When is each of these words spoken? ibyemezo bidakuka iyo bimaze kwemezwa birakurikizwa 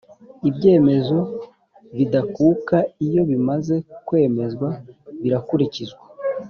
ibyemezo 0.49 1.17
bidakuka 1.97 2.77
iyo 3.05 3.21
bimaze 3.29 3.75
kwemezwa 4.07 4.69
birakurikizwa 5.21 6.03